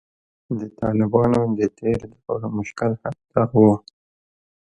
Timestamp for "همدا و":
3.03-3.63